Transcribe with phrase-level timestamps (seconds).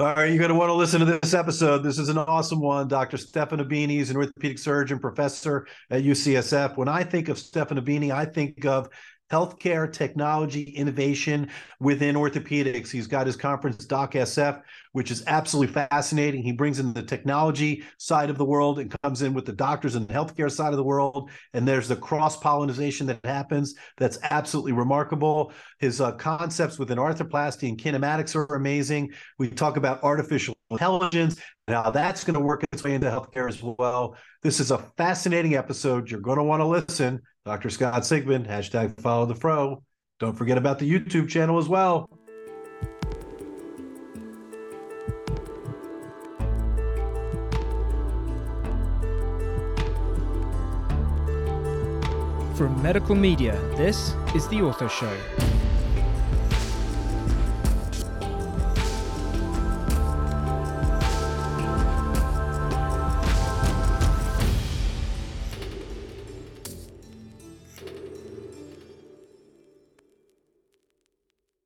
[0.00, 1.82] All right, you're going to want to listen to this episode.
[1.82, 2.88] This is an awesome one.
[2.88, 3.18] Dr.
[3.18, 3.66] Stefano A.
[3.66, 6.78] Bini is an orthopedic surgeon, professor at UCSF.
[6.78, 7.84] When I think of Stefano A.
[7.84, 8.88] Bini, I think of
[9.30, 11.48] healthcare technology innovation
[11.78, 12.90] within orthopedics.
[12.90, 16.42] He's got his conference, Doc SF, which is absolutely fascinating.
[16.42, 19.94] He brings in the technology side of the world and comes in with the doctors
[19.94, 21.30] and healthcare side of the world.
[21.54, 25.52] And there's the cross pollination that happens that's absolutely remarkable.
[25.78, 29.12] His uh, concepts within arthroplasty and kinematics are amazing.
[29.38, 31.40] We talk about artificial intelligence
[31.72, 34.16] how that's going to work its way into healthcare as well.
[34.42, 36.10] This is a fascinating episode.
[36.10, 37.20] You're going to want to listen.
[37.44, 37.70] Dr.
[37.70, 39.82] Scott Sigman, hashtag follow the fro.
[40.18, 42.08] Don't forget about the YouTube channel as well.
[52.54, 55.39] From Medical Media, this is The Ortho Show.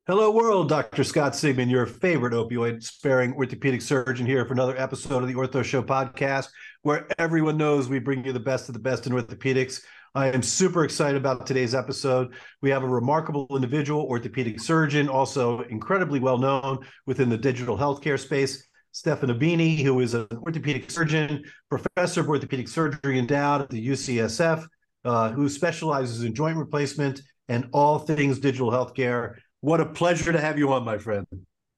[0.07, 0.69] Hello, world.
[0.69, 1.03] Dr.
[1.03, 5.63] Scott Sigman, your favorite opioid sparing orthopedic surgeon, here for another episode of the Ortho
[5.63, 6.49] Show podcast,
[6.83, 9.81] where everyone knows we bring you the best of the best in orthopedics.
[10.13, 12.35] I am super excited about today's episode.
[12.61, 18.19] We have a remarkable individual, orthopedic surgeon, also incredibly well known within the digital healthcare
[18.19, 18.67] space.
[18.91, 19.33] Stefan A.
[19.33, 24.67] Bini, who is an orthopedic surgeon, professor of orthopedic surgery endowed at the UCSF,
[25.03, 29.37] uh, who specializes in joint replacement and all things digital healthcare.
[29.65, 31.25] What a pleasure to have you on, my friend.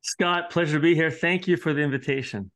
[0.02, 1.09] Scott, pleasure to be here.
[1.09, 2.52] Thank you for the invitation.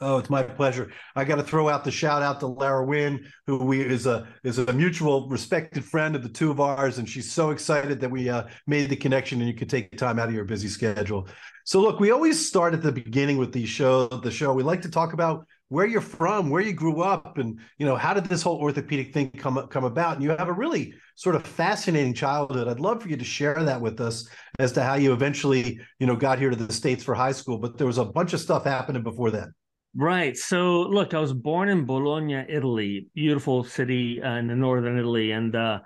[0.00, 0.92] Oh, it's my pleasure.
[1.16, 4.28] I got to throw out the shout out to Lara Wynn, who we is a
[4.44, 8.10] is a mutual respected friend of the two of ours, and she's so excited that
[8.12, 11.26] we uh, made the connection and you could take time out of your busy schedule.
[11.64, 14.06] So, look, we always start at the beginning with the show.
[14.06, 17.58] The show we like to talk about where you're from, where you grew up, and
[17.78, 20.16] you know how did this whole orthopedic thing come come about.
[20.16, 22.68] And you have a really sort of fascinating childhood.
[22.68, 24.28] I'd love for you to share that with us
[24.58, 27.56] as to how you eventually you know got here to the states for high school.
[27.56, 29.54] But there was a bunch of stuff happening before then.
[29.94, 30.36] Right.
[30.36, 35.32] So, look, I was born in Bologna, Italy, beautiful city uh, in the northern Italy,
[35.32, 35.80] and uh,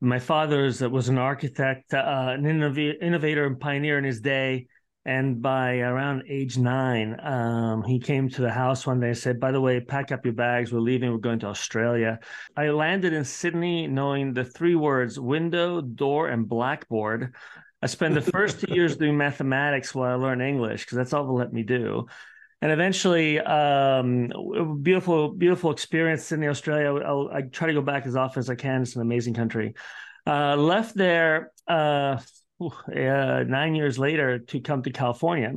[0.00, 4.68] my father was an architect, uh, an innov- innovator and pioneer in his day.
[5.06, 9.38] And by around age nine, um, he came to the house one day and said,
[9.38, 10.72] By the way, pack up your bags.
[10.72, 11.10] We're leaving.
[11.10, 12.20] We're going to Australia.
[12.56, 17.34] I landed in Sydney knowing the three words window, door, and blackboard.
[17.82, 21.26] I spent the first two years doing mathematics while I learned English because that's all
[21.26, 22.06] they let me do
[22.64, 24.32] and eventually um,
[24.82, 28.54] beautiful beautiful experience in australia I'll, i try to go back as often as i
[28.54, 29.74] can it's an amazing country
[30.26, 32.18] uh, left there uh,
[32.60, 35.52] uh, nine years later to come to california.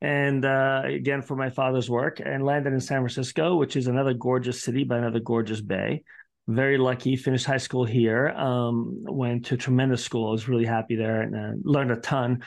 [0.00, 4.14] And uh, again for my father's work and landed in san francisco which is another
[4.14, 6.02] gorgeous city by another gorgeous bay.
[6.48, 10.28] Very lucky finished high school here um, went to tremendous school.
[10.28, 12.44] I was really happy there and uh, learned a ton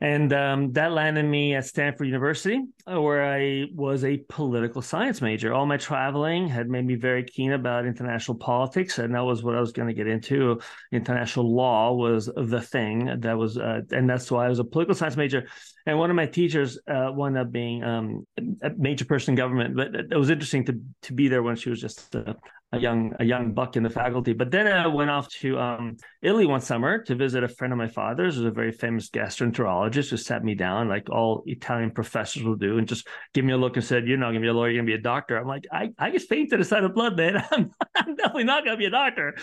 [0.00, 5.22] and um, that landed me at Stanford University, uh, where I was a political science
[5.22, 5.54] major.
[5.54, 9.56] All my traveling had made me very keen about international politics, and that was what
[9.56, 10.60] I was going to get into.
[10.92, 14.94] International law was the thing that was, uh, and that's why I was a political
[14.94, 15.48] science major.
[15.86, 18.26] And one of my teachers uh, wound up being um,
[18.62, 21.70] a major person in government, but it was interesting to to be there when she
[21.70, 22.36] was just a,
[22.72, 24.32] a young a young buck in the faculty.
[24.32, 27.78] But then I went off to um, Italy one summer to visit a friend of
[27.78, 32.42] my father's, who's a very famous gastroenterologist, who sat me down like all Italian professors
[32.42, 34.52] will do, and just give me a look and said, "You're not to be a
[34.52, 36.92] lawyer, you're to be a doctor." I'm like, "I I just fainted a side of
[36.92, 37.36] blood, man.
[37.52, 39.36] I'm, I'm definitely not to be a doctor."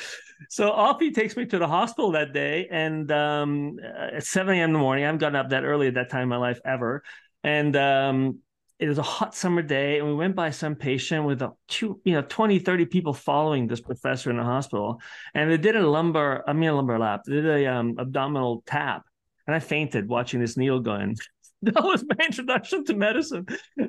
[0.49, 4.69] So off he takes me to the hospital that day, and um, at 7 a.m.
[4.69, 6.59] in the morning, I haven't gotten up that early at that time in my life
[6.65, 7.03] ever,
[7.41, 8.39] and um,
[8.79, 12.01] it was a hot summer day and we went by some patient with a two,
[12.03, 14.99] you know, 20, 30 people following this professor in the hospital.
[15.33, 18.63] And they did a lumbar, I mean, a lumbar lap, they did a um, abdominal
[18.65, 19.03] tap.
[19.45, 21.17] And I fainted watching this needle going.
[21.65, 23.45] That was my introduction to medicine.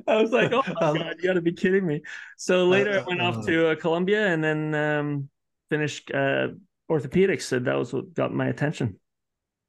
[0.07, 2.03] I was like, oh my God, you got to be kidding me.
[2.37, 5.29] So later I went off to uh, Columbia and then um,
[5.71, 6.51] finished uh,
[6.89, 7.43] orthopedics.
[7.43, 9.01] So that was what got my attention.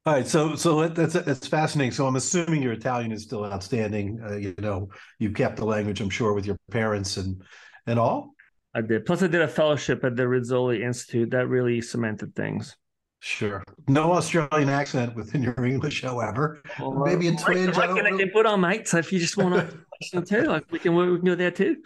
[0.07, 1.92] All right, so so that's that's fascinating.
[1.92, 4.19] So I'm assuming your Italian is still outstanding.
[4.24, 7.42] Uh, you know, you kept the language, I'm sure, with your parents and
[7.88, 8.36] and all.
[8.75, 9.06] I did.
[9.06, 11.31] Plus, I did a fellowship at the Rizzoli Institute.
[11.31, 12.75] That really cemented things.
[13.19, 13.63] Sure.
[13.88, 16.62] No Australian accent within your English, however.
[16.80, 17.75] Well, Maybe a twinge.
[17.75, 18.88] I, can, I can put on, mate.
[18.88, 19.75] So if you just want
[20.12, 21.78] to too, like we can we can go there too.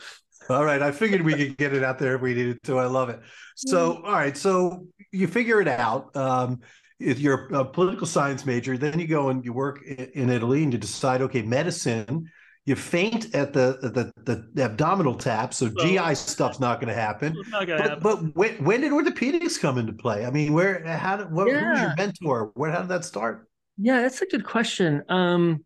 [0.49, 0.81] All right.
[0.81, 2.79] I figured we could get it out there if we needed to.
[2.79, 3.21] I love it.
[3.55, 4.03] So, mm.
[4.03, 4.35] all right.
[4.35, 6.13] So you figure it out.
[6.17, 6.59] Um,
[6.99, 10.73] if you're a political science major, then you go and you work in Italy and
[10.73, 12.29] you decide, okay, medicine.
[12.65, 16.99] you faint at the the, the abdominal tap, so well, GI stuff's not going to
[16.99, 17.35] happen.
[17.51, 17.99] But, happen.
[18.01, 20.25] but when, when, did orthopedics come into play?
[20.25, 21.59] I mean, where how did what, yeah.
[21.59, 22.51] who was your mentor?
[22.55, 23.47] Where how did that start?
[23.77, 25.03] Yeah, that's a good question.
[25.07, 25.63] Um,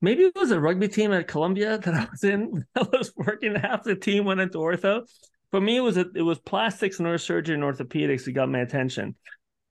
[0.00, 2.64] maybe it was a rugby team at Columbia that I was in.
[2.76, 5.02] I was working half the team went into ortho.
[5.50, 9.14] For me, it was a, it was plastics, neurosurgery, and orthopedics that got my attention.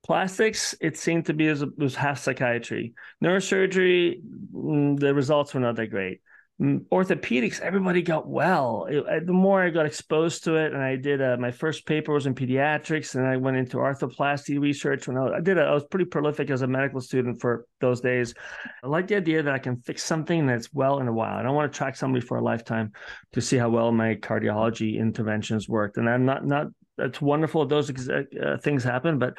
[0.06, 2.94] Plastics, it seemed to be as was half psychiatry.
[3.24, 4.22] Neurosurgery,
[4.54, 6.20] mm, the results were not that great.
[6.62, 8.86] Mm, orthopedics, everybody got well.
[8.90, 12.14] It, the more I got exposed to it, and I did uh, my first paper
[12.14, 15.08] was in pediatrics, and I went into arthroplasty research.
[15.08, 18.02] When I, I did, a, I was pretty prolific as a medical student for those
[18.02, 18.36] days.
[18.84, 21.38] I like the idea that I can fix something that's well in a while.
[21.38, 22.92] I don't want to track somebody for a lifetime
[23.32, 25.98] to see how well my cardiology interventions worked.
[25.98, 26.68] And I'm not not.
[27.00, 29.34] It's wonderful those uh, things happen, but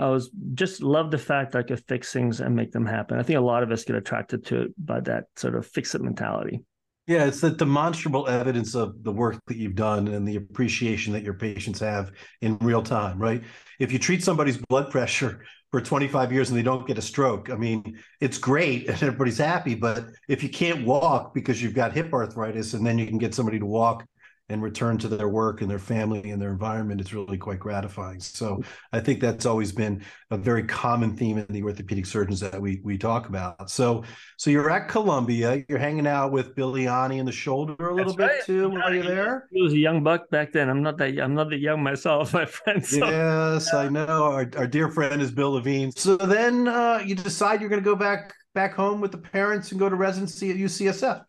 [0.00, 3.18] I was just love the fact that I could fix things and make them happen.
[3.18, 5.94] I think a lot of us get attracted to it by that sort of fix
[5.94, 6.64] it mentality.
[7.06, 11.22] Yeah, it's the demonstrable evidence of the work that you've done and the appreciation that
[11.22, 13.42] your patients have in real time, right?
[13.78, 17.50] If you treat somebody's blood pressure for 25 years and they don't get a stroke,
[17.50, 19.74] I mean, it's great and everybody's happy.
[19.74, 23.34] But if you can't walk because you've got hip arthritis and then you can get
[23.34, 24.06] somebody to walk
[24.50, 28.20] and return to their work and their family and their environment is really quite gratifying.
[28.20, 28.62] So
[28.92, 32.80] I think that's always been a very common theme in the orthopedic surgeons that we
[32.84, 33.70] we talk about.
[33.70, 34.04] So
[34.36, 38.14] so you're at Columbia, you're hanging out with Bill Levine in the shoulder a little
[38.14, 38.60] that's bit right.
[38.60, 38.70] too.
[38.70, 39.48] while you're there?
[39.52, 40.68] He was a young buck back then.
[40.68, 42.84] I'm not that I'm not that young myself, my friend.
[42.84, 43.08] So.
[43.08, 44.24] Yes, I know.
[44.24, 45.92] Our, our dear friend is Bill Levine.
[45.92, 49.70] So then uh, you decide you're going to go back back home with the parents
[49.70, 51.24] and go to residency at UCSF.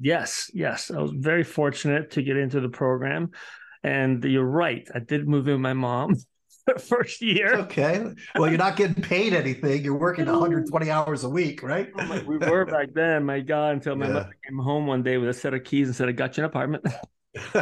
[0.00, 0.90] Yes, yes.
[0.90, 3.30] I was very fortunate to get into the program.
[3.82, 4.88] And you're right.
[4.94, 6.16] I did move in with my mom
[6.78, 7.54] first year.
[7.60, 8.04] Okay.
[8.34, 9.84] Well, you're not getting paid anything.
[9.84, 11.90] You're working 120 hours a week, right?
[11.98, 13.24] Oh we were back then.
[13.24, 14.12] My God, until my yeah.
[14.12, 16.44] mother came home one day with a set of keys and said, I got you
[16.44, 16.84] an apartment.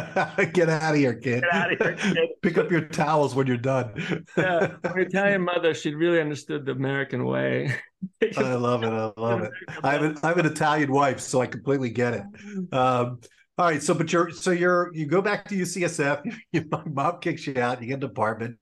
[0.53, 1.43] Get out of here, kid.
[1.43, 2.29] Get out of here, kid.
[2.41, 4.25] Pick up your towels when you're done.
[4.35, 7.75] yeah, my Italian mother, she really understood the American way.
[8.37, 8.87] I love it.
[8.87, 9.51] I love it.
[9.83, 12.23] I have an I have an Italian wife, so I completely get it.
[12.73, 13.19] Um,
[13.59, 16.21] all right, so but you're so you're you go back to UCSF.
[16.53, 17.81] Your mom kicks you out.
[17.81, 18.57] You get an apartment.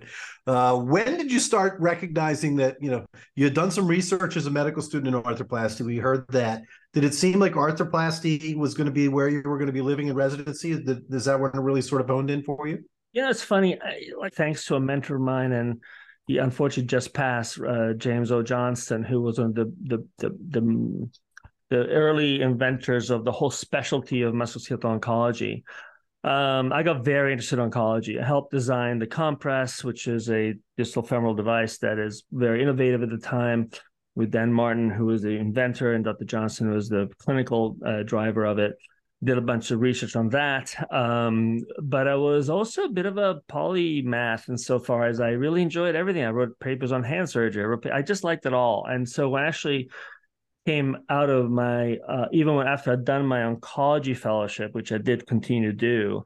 [0.48, 3.06] Uh, when did you start recognizing that you know
[3.36, 5.86] you had done some research as a medical student in arthroplasty?
[5.86, 6.64] We heard that.
[6.98, 9.84] Did it seem like arthroplasty was going to be where you were going to be
[9.84, 10.72] living in residency?
[10.72, 12.84] Is that when it really sort of honed in for you?
[13.14, 13.80] Yeah, it's funny.
[13.80, 15.80] I, like thanks to a mentor of mine and
[16.26, 18.42] he unfortunately just passed, uh, James O.
[18.42, 21.10] Johnston, who was one of the the the, the
[21.70, 25.62] the early inventors of the whole specialty of musculoskeletal oncology.
[26.24, 28.20] Um, I got very interested in oncology.
[28.20, 33.04] I helped design the compress, which is a distal femoral device that is very innovative
[33.04, 33.70] at the time,
[34.18, 36.26] with Dan Martin, who was the inventor, and Dr.
[36.26, 38.76] Johnston was the clinical uh, driver of it
[39.24, 40.76] did a bunch of research on that.
[40.92, 45.96] Um, but I was also a bit of a polymath insofar as I really enjoyed
[45.96, 46.24] everything.
[46.24, 47.64] I wrote papers on hand surgery.
[47.64, 48.86] I, wrote, I just liked it all.
[48.88, 49.90] And so when I actually
[50.68, 55.00] came out of my, uh, even when after I'd done my oncology fellowship, which I
[55.00, 56.24] did continue to do,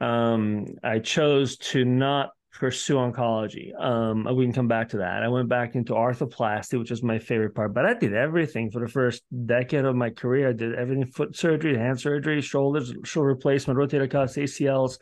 [0.00, 3.78] um, I chose to not pursue oncology.
[3.80, 5.22] Um, we can come back to that.
[5.22, 7.74] I went back into arthroplasty, which is my favorite part.
[7.74, 10.50] But I did everything for the first decade of my career.
[10.50, 14.98] I did everything: foot surgery, hand surgery, shoulders, shoulder replacement, rotator cuffs, ACLs.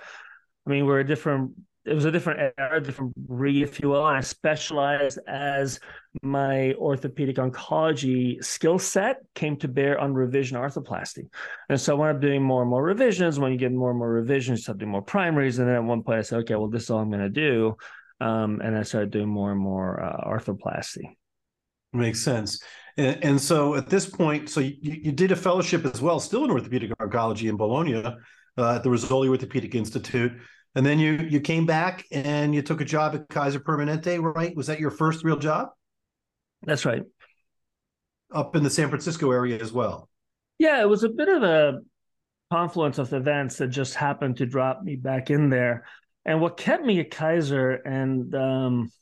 [0.67, 1.53] I mean, we're a different
[1.85, 4.07] it was a different era, different breed, if you will.
[4.07, 5.81] And I specialized as
[6.23, 11.29] my orthopedic oncology skill set came to bear on revision arthroplasty.
[11.69, 13.39] And so I wound up doing more and more revisions.
[13.39, 15.59] When you get more and more revisions, you start doing more primaries.
[15.59, 17.31] And then at one point I said, okay, well, this is all I'm going to
[17.31, 17.77] do.
[18.21, 21.17] Um, and I started doing more and more uh, arthroplasty.
[21.95, 22.63] Makes sense.
[22.99, 26.45] And, and, so at this point, so you, you, did a fellowship as well, still
[26.45, 28.15] in orthopedic oncology in Bologna uh,
[28.59, 30.33] at the Rizzoli Orthopedic Institute.
[30.75, 34.55] And then you you came back and you took a job at Kaiser Permanente, right?
[34.55, 35.71] Was that your first real job?
[36.63, 37.03] That's right.
[38.33, 40.09] Up in the San Francisco area as well.
[40.59, 41.81] Yeah, it was a bit of a
[42.51, 45.85] confluence of events that just happened to drop me back in there.
[46.25, 48.93] And what kept me at Kaiser, and um,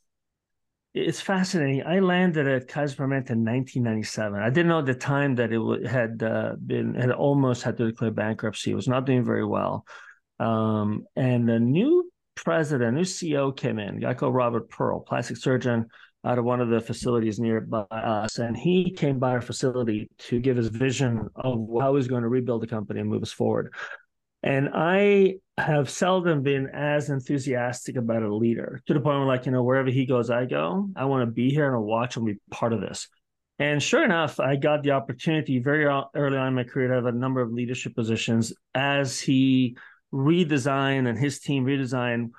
[0.94, 1.82] it's fascinating.
[1.84, 4.40] I landed at Kaiser Permanente in 1997.
[4.40, 7.86] I didn't know at the time that it had uh, been had almost had to
[7.86, 8.70] declare bankruptcy.
[8.70, 9.84] It was not doing very well.
[10.38, 15.86] Um, and the new president, new CEO came in, called Robert Pearl, plastic surgeon
[16.24, 18.38] out of one of the facilities nearby us.
[18.38, 22.28] And he came by our facility to give his vision of how he's going to
[22.28, 23.72] rebuild the company and move us forward.
[24.42, 29.46] And I have seldom been as enthusiastic about a leader to the point where, like,
[29.46, 30.88] you know, wherever he goes, I go.
[30.94, 33.08] I want to be here and I'll watch and be part of this.
[33.58, 37.06] And sure enough, I got the opportunity very early on in my career to have
[37.06, 39.76] a number of leadership positions as he
[40.12, 42.30] redesigned and his team redesigned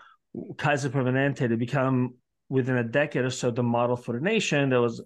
[0.57, 2.15] Kaiser Permanente to become
[2.49, 5.01] within a decade or so the model for the nation that was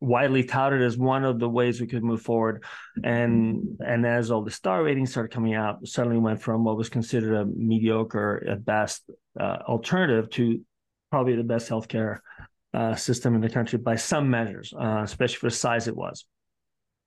[0.00, 2.64] widely touted as one of the ways we could move forward.
[3.02, 6.88] And and as all the star ratings started coming out, suddenly went from what was
[6.88, 9.08] considered a mediocre at best
[9.38, 10.60] uh, alternative to
[11.10, 12.18] probably the best healthcare
[12.74, 16.26] uh, system in the country by some measures, uh, especially for the size it was.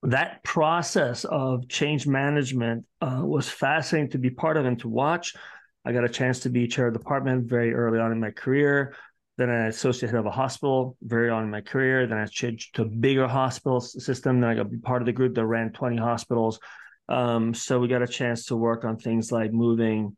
[0.03, 5.35] That process of change management uh, was fascinating to be part of and to watch.
[5.83, 8.31] I got a chance to be chair of the department very early on in my
[8.31, 8.95] career.
[9.37, 12.07] Then I associate head of a hospital very on in my career.
[12.07, 14.41] Then I changed to a bigger hospital system.
[14.41, 16.59] Then I got to be part of the group that ran 20 hospitals.
[17.07, 20.15] Um, so we got a chance to work on things like moving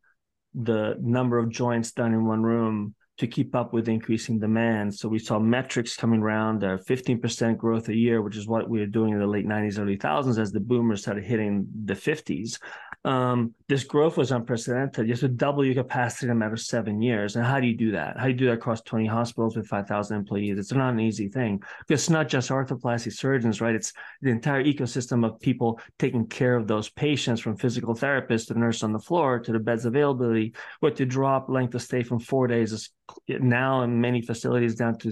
[0.53, 4.95] the number of joints done in one room to keep up with increasing demand.
[4.95, 8.79] So we saw metrics coming around, uh, 15% growth a year, which is what we
[8.79, 12.57] were doing in the late 90s, early thousands as the boomers started hitting the 50s
[13.03, 15.07] um, this growth was unprecedented.
[15.07, 17.35] You have to double your capacity in a matter of seven years.
[17.35, 18.17] And how do you do that?
[18.17, 20.59] How do you do that across 20 hospitals with 5,000 employees?
[20.59, 23.73] It's not an easy thing because it's not just arthroplasty surgeons, right?
[23.73, 28.53] It's the entire ecosystem of people taking care of those patients from physical therapists to
[28.53, 32.03] the nurse on the floor to the beds availability, what to drop length of stay
[32.03, 32.91] from four days
[33.27, 35.11] now in many facilities down to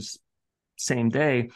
[0.77, 1.49] same day.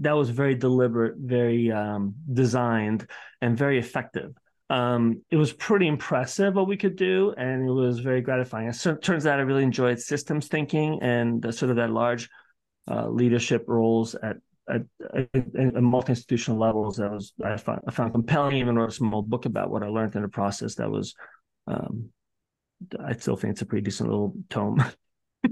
[0.00, 3.08] That was very deliberate, very um, designed,
[3.40, 4.32] and very effective
[4.70, 8.68] um, it was pretty impressive what we could do, and it was very gratifying.
[8.68, 12.28] It turns out I really enjoyed systems thinking and the, sort of that large
[12.90, 14.36] uh, leadership roles at
[14.70, 14.82] at,
[15.16, 16.96] at, at multi-institutional levels.
[16.96, 18.56] That was I found, I found compelling.
[18.56, 20.74] Even wrote a small book about what I learned in the process.
[20.74, 21.14] That was,
[21.66, 22.10] um,
[23.02, 24.84] I still think it's a pretty decent little tome.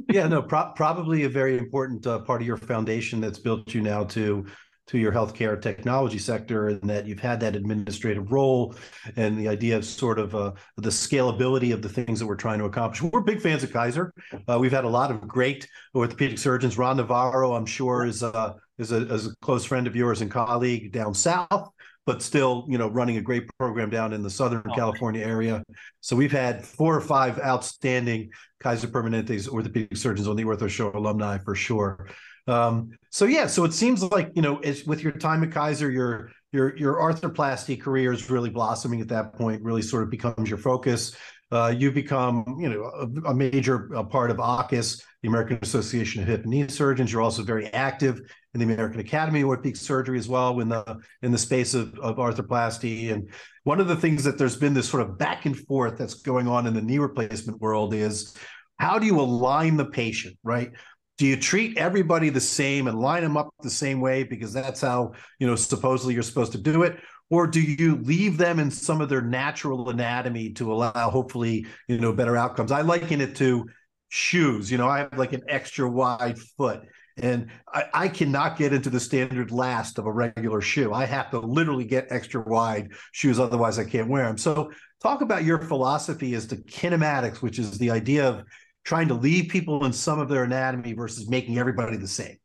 [0.09, 3.81] yeah, no, pro- probably a very important uh, part of your foundation that's built you
[3.81, 4.47] now to
[4.87, 8.73] to your healthcare technology sector and that you've had that administrative role
[9.17, 12.59] and the idea of sort of uh, the scalability of the things that we're trying
[12.59, 13.03] to accomplish.
[13.03, 14.15] We're big fans of Kaiser.
[14.49, 16.79] Uh, we've had a lot of great orthopedic surgeons.
[16.79, 20.31] Ron Navarro, I'm sure, is, uh, is, a, is a close friend of yours and
[20.31, 21.71] colleague down south
[22.07, 25.63] but still, you know, running a great program down in the Southern oh, California area.
[26.01, 30.93] So we've had four or five outstanding Kaiser Permanente's orthopedic surgeons on the Ortho Show
[30.95, 32.09] alumni for sure.
[32.47, 35.91] Um, so yeah, so it seems like you know, as with your time at Kaiser,
[35.91, 39.63] your your your arthroplasty career is really blossoming at that point.
[39.63, 41.17] Really, sort of becomes your focus.
[41.53, 46.23] Uh, you become, you know, a, a major a part of AAHKS, the American Association
[46.23, 47.13] of Hip and Knee Surgeons.
[47.13, 48.21] You're also very active
[48.55, 51.99] in the American Academy of Orthopedic Surgery as well in the in the space of,
[51.99, 53.13] of arthroplasty.
[53.13, 53.29] And
[53.65, 56.47] one of the things that there's been this sort of back and forth that's going
[56.47, 58.37] on in the knee replacement world is
[58.79, 60.71] how do you align the patient, right?
[61.19, 64.83] do you treat everybody the same and line them up the same way because that's
[64.83, 66.99] how you know supposedly you're supposed to do it
[67.31, 71.99] or do you leave them in some of their natural anatomy to allow hopefully you
[71.99, 73.67] know better outcomes i liken it to
[74.09, 76.83] shoes you know i have like an extra wide foot
[77.19, 80.93] and I, I, cannot get into the standard last of a regular shoe.
[80.93, 84.37] I have to literally get extra wide shoes, otherwise I can't wear them.
[84.37, 84.71] So,
[85.03, 88.45] talk about your philosophy as to kinematics, which is the idea of
[88.85, 92.37] trying to leave people in some of their anatomy versus making everybody the same?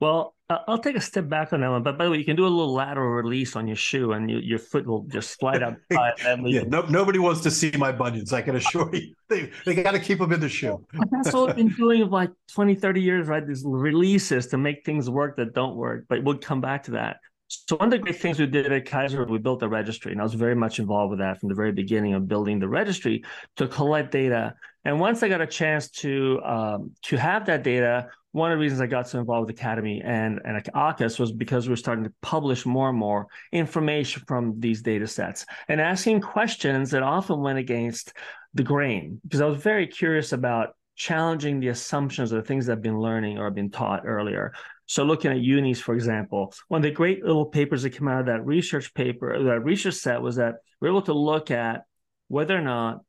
[0.00, 1.82] Well, I'll take a step back on that one.
[1.82, 4.30] But by the way, you can do a little lateral release on your shoe, and
[4.30, 5.74] you, your foot will just slide out.
[5.90, 8.32] yeah, no, nobody wants to see my bunions.
[8.32, 10.84] I can assure you, they they got to keep them in the shoe.
[11.10, 13.44] That's what we've been doing like 20, 30 years, right?
[13.44, 16.04] These releases to make things work that don't work.
[16.08, 17.16] But we'll come back to that.
[17.48, 20.20] So one of the great things we did at Kaiser, we built a registry, and
[20.20, 23.24] I was very much involved with that from the very beginning of building the registry
[23.56, 24.54] to collect data.
[24.84, 28.60] And once I got a chance to um, to have that data, one of the
[28.60, 32.12] reasons I got so involved with Academy and and was because we were starting to
[32.20, 37.58] publish more and more information from these data sets and asking questions that often went
[37.58, 38.12] against
[38.52, 42.72] the grain because I was very curious about challenging the assumptions or the things that
[42.72, 44.52] I've been learning or I've been taught earlier.
[44.84, 48.20] So looking at unis, for example, one of the great little papers that came out
[48.20, 51.84] of that research paper, that research set was that we are able to look at
[52.28, 53.00] whether or not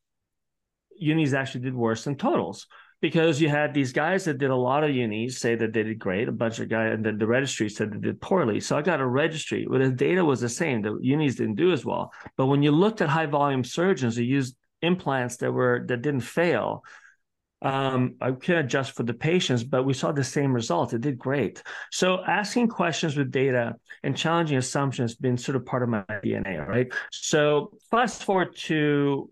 [0.97, 2.67] unis actually did worse than totals
[3.01, 5.99] because you had these guys that did a lot of unis say that they did
[5.99, 8.59] great, a bunch of guys, and then the registry said they did poorly.
[8.59, 10.81] So I got a registry where the data was the same.
[10.81, 12.11] The unis didn't do as well.
[12.37, 16.21] But when you looked at high volume surgeons who used implants that were that didn't
[16.21, 16.83] fail,
[17.61, 20.93] um, I can adjust for the patients, but we saw the same result.
[20.93, 21.63] It did great.
[21.91, 26.03] So asking questions with data and challenging assumptions has been sort of part of my
[26.23, 26.87] DNA, right?
[27.11, 29.31] So fast forward to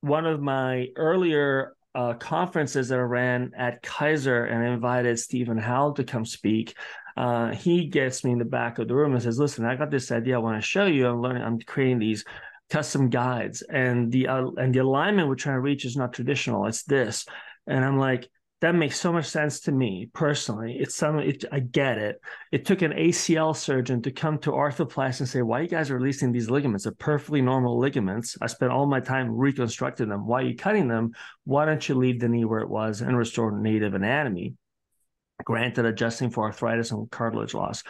[0.00, 5.94] one of my earlier uh, conferences that I ran at Kaiser and invited Stephen Howell
[5.94, 6.76] to come speak.
[7.16, 9.90] uh, he gets me in the back of the room and says, "Listen, I got
[9.90, 10.36] this idea.
[10.36, 11.08] I want to show you.
[11.08, 11.42] I'm learning.
[11.42, 12.24] I'm creating these
[12.70, 16.66] custom guides, and the uh, and the alignment we're trying to reach is not traditional.
[16.66, 17.26] It's this."
[17.66, 20.76] And I'm like, that makes so much sense to me personally.
[20.78, 22.20] It's some, it, I get it.
[22.50, 25.96] It took an ACL surgeon to come to Arthroplast and say, "Why you guys are
[25.96, 26.84] releasing these ligaments?
[26.84, 28.36] They're perfectly normal ligaments.
[28.42, 30.26] I spent all my time reconstructing them.
[30.26, 31.12] Why are you cutting them?
[31.44, 34.54] Why don't you leave the knee where it was and restore native anatomy?"
[35.44, 37.84] Granted, adjusting for arthritis and cartilage loss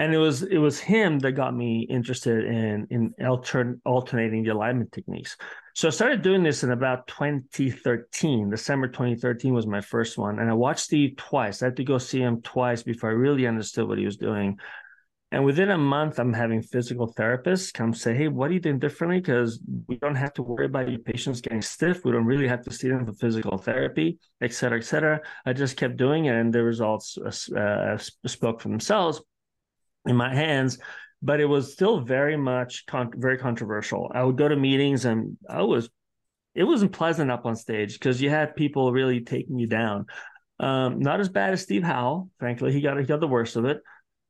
[0.00, 4.48] and it was it was him that got me interested in in altern, alternating the
[4.48, 5.36] alignment techniques.
[5.74, 8.48] So I started doing this in about 2013.
[8.48, 11.62] December 2013 was my first one, and I watched Steve twice.
[11.62, 14.58] I had to go see him twice before I really understood what he was doing.
[15.32, 18.78] And within a month, I'm having physical therapists come say, "Hey, what are you doing
[18.78, 19.20] differently?
[19.20, 22.06] Because we don't have to worry about your patients getting stiff.
[22.06, 25.52] We don't really have to see them for physical therapy, et cetera, et cetera." I
[25.52, 29.20] just kept doing it, and the results uh, uh spoke for themselves
[30.06, 30.78] in my hands
[31.22, 34.10] but it was still very much con- very controversial.
[34.14, 35.88] I would go to meetings and i was
[36.54, 40.06] it wasn't pleasant up on stage because you had people really taking you down.
[40.58, 43.64] Um, not as bad as steve howell frankly he got he got the worst of
[43.64, 43.80] it.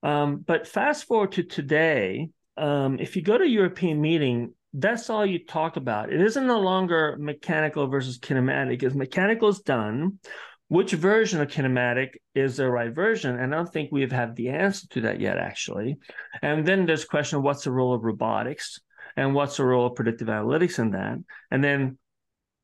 [0.02, 5.10] Um, but fast forward to today um, if you go to a european meeting that's
[5.10, 6.12] all you talk about.
[6.12, 8.68] It isn't no longer mechanical versus kinematic.
[8.68, 10.20] Because mechanical is done
[10.70, 13.36] which version of kinematic is the right version?
[13.36, 15.98] And I don't think we've had the answer to that yet, actually.
[16.42, 18.78] And then there's question of what's the role of robotics
[19.16, 21.18] and what's the role of predictive analytics in that?
[21.50, 21.98] And then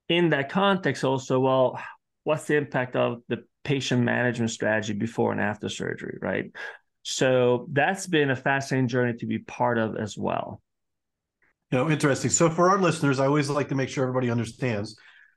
[0.09, 1.83] in that context, also, well,
[2.23, 6.53] what's the impact of the patient management strategy before and after surgery, right?
[7.03, 10.63] So that's been a fascinating journey to be part of as well.
[11.73, 12.31] You know, interesting.
[12.31, 14.97] So for our listeners, I always like to make sure everybody understands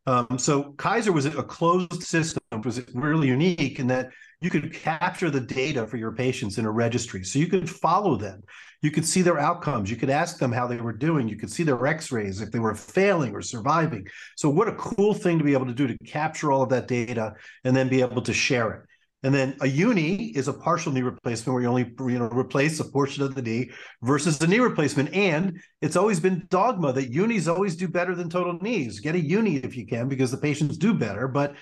[0.10, 4.10] um, so Kaiser was a closed system, was really unique in that
[4.42, 7.24] you could capture the data for your patients in a registry.
[7.24, 8.42] So you could follow them.
[8.82, 9.92] You could see their outcomes.
[9.92, 11.28] You could ask them how they were doing.
[11.28, 14.08] You could see their x-rays, if they were failing or surviving.
[14.38, 16.88] So what a cool thing to be able to do to capture all of that
[16.88, 17.34] data
[17.66, 18.82] and then be able to share it.
[19.22, 22.80] And then a uni is a partial knee replacement where you only you know replace
[22.80, 23.70] a portion of the knee
[24.02, 25.14] versus a knee replacement.
[25.14, 29.02] And it's always been dogma that unis always do better than total knees.
[29.02, 31.28] Get a uni if you can because the patients do better.
[31.28, 31.56] But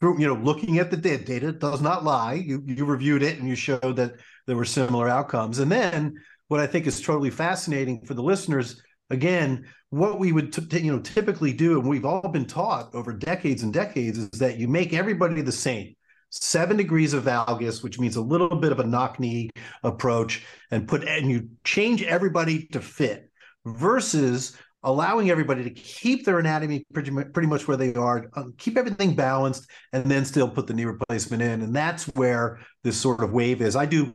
[0.00, 2.34] you know looking at the data, data does not lie.
[2.34, 4.14] You you reviewed it and you showed that
[4.46, 5.58] there were similar outcomes.
[5.58, 6.14] And then
[6.48, 10.92] what I think is totally fascinating for the listeners again what we would t- you
[10.92, 14.68] know typically do and we've all been taught over decades and decades is that you
[14.68, 15.94] make everybody the same
[16.30, 19.50] seven degrees of valgus, which means a little bit of a knock knee
[19.82, 23.30] approach, and put and you change everybody to fit
[23.64, 28.76] versus allowing everybody to keep their anatomy pretty, pretty much where they are, um, keep
[28.76, 31.62] everything balanced, and then still put the knee replacement in.
[31.62, 33.76] And that's where this sort of wave is.
[33.76, 34.12] I do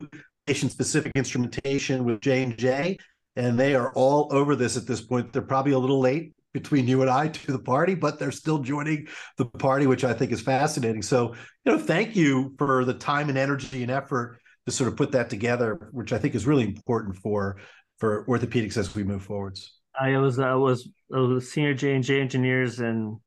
[0.48, 2.98] patient specific instrumentation with J and J,
[3.36, 5.34] and they are all over this at this point.
[5.34, 8.60] They're probably a little late between you and I to the party, but they're still
[8.60, 11.02] joining the party, which I think is fascinating.
[11.02, 11.34] So,
[11.66, 15.12] you know, thank you for the time and energy and effort to sort of put
[15.12, 17.58] that together, which I think is really important for
[18.00, 19.80] for orthopedics as we move forwards.
[20.00, 23.18] I was I was I was senior J and J engineers and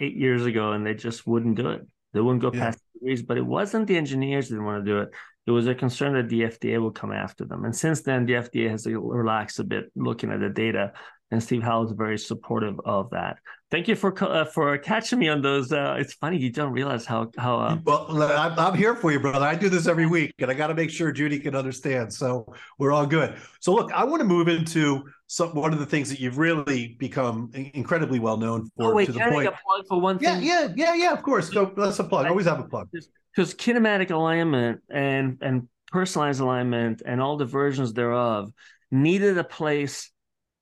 [0.00, 1.86] eight years ago, and they just wouldn't do it.
[2.12, 2.66] They wouldn't go yeah.
[2.66, 5.10] past degrees, but it wasn't the engineers that didn't want to do it.
[5.46, 7.64] It was a concern that the FDA would come after them.
[7.64, 10.92] And since then, the FDA has relaxed a bit looking at the data
[11.30, 13.38] and Steve Howell is very supportive of that.
[13.70, 15.70] Thank you for uh, for catching me on those.
[15.72, 17.58] Uh, it's funny you don't realize how how.
[17.58, 17.78] Uh...
[17.84, 19.44] Well, I'm, I'm here for you, brother.
[19.44, 22.10] I do this every week, and I got to make sure Judy can understand.
[22.10, 23.36] So we're all good.
[23.60, 26.96] So look, I want to move into some one of the things that you've really
[26.98, 28.92] become incredibly well known for.
[28.92, 29.48] Oh wait, to the can point.
[29.48, 30.42] I make a plug for one thing?
[30.42, 31.12] Yeah, yeah, yeah, yeah.
[31.12, 31.66] Of course, go.
[31.76, 32.24] That's a plug.
[32.24, 32.88] I, always have a plug.
[33.36, 38.50] Because kinematic alignment and and personalized alignment and all the versions thereof
[38.90, 40.10] needed a place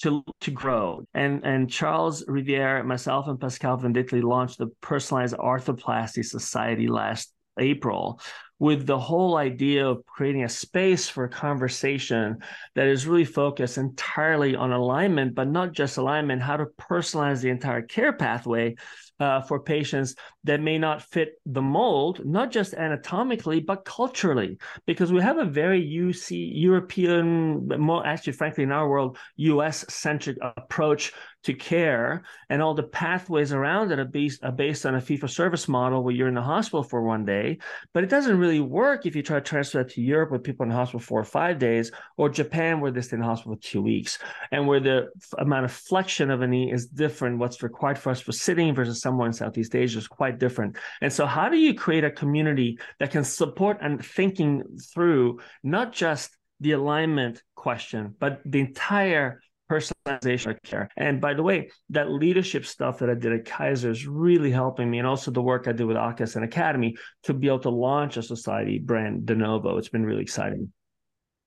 [0.03, 1.05] to to grow.
[1.15, 8.21] And and Charles Riviere, myself, and Pascal Vendittoli launched the Personalized Arthroplasty Society last April
[8.59, 12.39] with the whole idea of creating a space for conversation
[12.75, 17.51] that is really focused entirely on alignment, but not just alignment, how to personalize the
[17.51, 18.75] entire care pathway
[19.21, 25.13] uh, for patients that may not fit the mold, not just anatomically, but culturally, because
[25.13, 31.13] we have a very UC European, more actually, frankly, in our world, US centric approach
[31.45, 35.17] to care, and all the pathways around it are based, are based on a fee
[35.17, 37.59] for service model where you're in the hospital for one day,
[37.93, 40.65] but it doesn't really work if you try to transfer that to Europe with people
[40.65, 43.55] in the hospital four or five days, or Japan where they stay in the hospital
[43.55, 44.19] for two weeks,
[44.51, 47.39] and where the amount of flexion of a knee is different.
[47.39, 50.77] What's required for us for sitting versus someone in Southeast Asia is quite different.
[51.01, 55.93] And so, how do you create a community that can support and thinking through not
[55.93, 60.89] just the alignment question, but the entire personalization of care.
[60.97, 64.91] And by the way, that leadership stuff that I did at Kaiser is really helping
[64.91, 64.99] me.
[64.99, 68.17] And also the work I did with AAHKS and Academy to be able to launch
[68.17, 69.77] a society brand de novo.
[69.79, 70.73] It's been really exciting.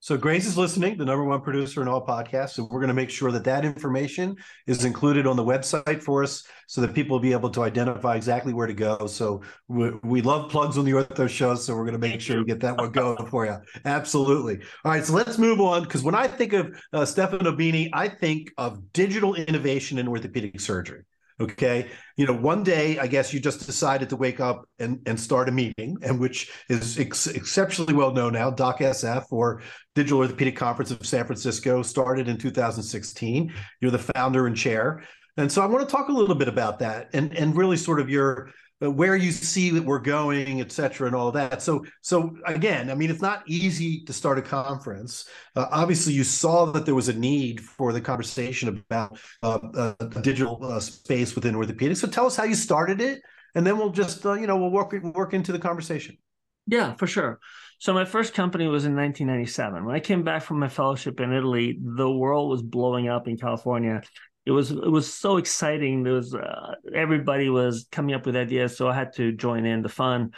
[0.01, 2.93] So Grace is listening, the number one producer in all podcasts, and we're going to
[2.93, 7.15] make sure that that information is included on the website for us, so that people
[7.15, 9.07] will be able to identify exactly where to go.
[9.07, 12.38] So we, we love plugs on the Ortho show, so we're going to make sure
[12.38, 13.57] we get that one going for you.
[13.83, 14.62] Absolutely.
[14.85, 18.07] All right, so let's move on because when I think of uh, Stefano Bini, I
[18.07, 21.03] think of digital innovation in orthopedic surgery.
[21.41, 21.89] Okay.
[22.17, 25.47] You know, one day, I guess you just decided to wake up and, and start
[25.47, 29.62] a meeting, and which is ex- exceptionally well known now, DocSF or
[29.95, 33.54] Digital Orthopedic Conference of San Francisco, started in 2016.
[33.80, 35.04] You're the founder and chair.
[35.38, 38.02] And so I want to talk a little bit about that and, and really sort
[38.02, 38.49] of your
[38.80, 41.62] where you see that we're going, et cetera, and all that.
[41.62, 45.28] So, so again, I mean, it's not easy to start a conference.
[45.56, 50.22] Uh, obviously, you saw that there was a need for the conversation about uh, a
[50.22, 51.98] digital uh, space within orthopedics.
[51.98, 53.22] So, tell us how you started it,
[53.56, 56.18] and then we'll just, uh, you know, we'll work work into the conversation.
[56.68, 57.39] Yeah, for sure.
[57.80, 59.86] So my first company was in 1997.
[59.86, 63.38] When I came back from my fellowship in Italy, the world was blowing up in
[63.38, 64.02] California
[64.49, 66.01] it was it was so exciting.
[66.01, 69.83] There was uh, everybody was coming up with ideas, so I had to join in
[69.83, 70.31] the fun.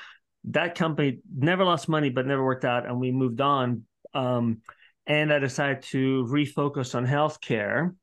[0.50, 3.86] That company never lost money, but never worked out, and we moved on.
[4.14, 4.64] Um,
[5.08, 7.96] and I decided to refocus on healthcare.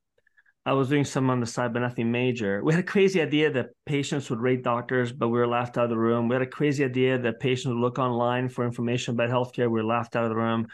[0.65, 2.63] I was doing some on the side, but nothing major.
[2.63, 5.83] We had a crazy idea that patients would rate doctors, but we were laughed out
[5.83, 6.27] of the room.
[6.27, 9.69] We had a crazy idea that patients would look online for information about healthcare.
[9.69, 10.67] We were laughed out of the room.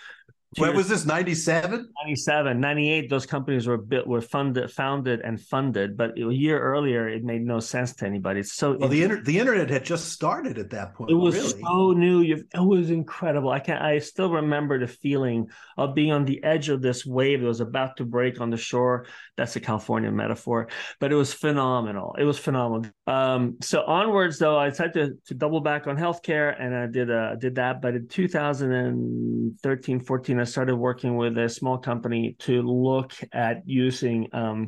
[0.58, 1.06] When was this?
[1.06, 6.60] 97 97 98 those companies were built were funded founded and funded but a year
[6.60, 8.40] earlier it made no sense to anybody.
[8.40, 11.36] It's so well the inter- the internet had just started at that point it was
[11.36, 11.62] really.
[11.62, 13.50] so new it was incredible.
[13.50, 17.42] I can i still remember the feeling of being on the edge of this wave
[17.42, 19.06] that was about to break on the shore.
[19.36, 22.16] That's a california metaphor but it was phenomenal.
[22.18, 22.92] It was phenomenal.
[23.08, 27.12] Um, so onwards though i decided to, to double back on healthcare and i did
[27.12, 32.62] uh did that but in 2013 14 I started working with a small company to
[32.62, 34.68] look at using um,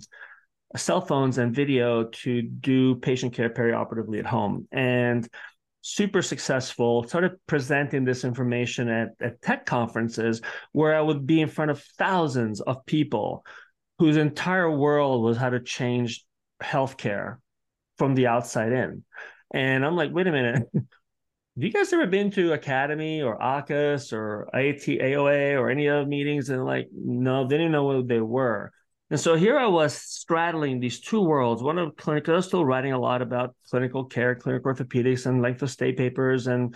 [0.76, 4.68] cell phones and video to do patient care perioperatively at home.
[4.72, 5.28] And
[5.82, 10.42] super successful, started presenting this information at, at tech conferences
[10.74, 13.46] where I would be in front of thousands of people
[13.98, 16.26] whose entire world was how to change
[16.62, 17.38] healthcare
[17.98, 19.04] from the outside in.
[19.54, 20.68] And I'm like, wait a minute,
[21.58, 26.52] have you guys ever been to Academy or AAHKS or AOA or any other meetings?
[26.52, 28.72] And like, no, they didn't know what they were.
[29.10, 31.64] And so here I was straddling these two worlds.
[31.64, 35.42] One of clinical, I was still writing a lot about clinical care, clinical orthopedics, and
[35.42, 36.76] length of stay papers and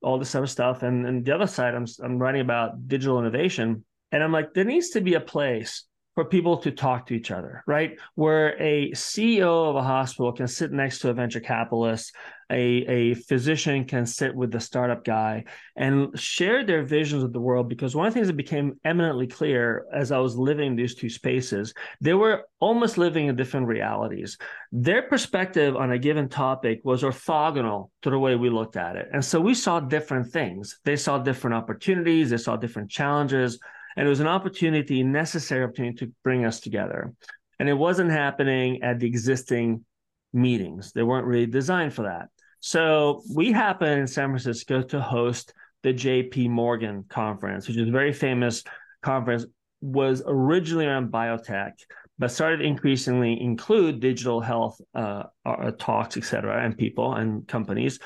[0.00, 0.84] all this other stuff.
[0.84, 3.84] And, and the other side, I'm, I'm writing about digital innovation.
[4.12, 7.32] And I'm like, there needs to be a place for people to talk to each
[7.32, 7.98] other, right?
[8.14, 12.14] Where a CEO of a hospital can sit next to a venture capitalist,
[12.50, 15.44] a, a physician can sit with the startup guy
[15.76, 17.68] and share their visions of the world.
[17.68, 21.08] Because one of the things that became eminently clear as I was living these two
[21.08, 24.36] spaces, they were almost living in different realities.
[24.72, 29.08] Their perspective on a given topic was orthogonal to the way we looked at it.
[29.12, 30.80] And so we saw different things.
[30.84, 33.58] They saw different opportunities, they saw different challenges
[33.96, 37.12] and it was an opportunity, necessary opportunity to bring us together.
[37.58, 39.84] And it wasn't happening at the existing
[40.32, 40.92] meetings.
[40.92, 42.28] They weren't really designed for that.
[42.60, 47.92] So we happened in San Francisco to host the JP Morgan conference, which is a
[47.92, 48.62] very famous
[49.02, 49.46] conference,
[49.80, 51.72] was originally around biotech,
[52.18, 57.98] but started increasingly include digital health uh, uh, talks, et cetera, and people and companies.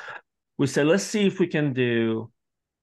[0.57, 2.31] We said, let's see if we can do